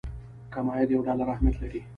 [0.53, 1.79] کم عاید یو ډالر اهميت لري.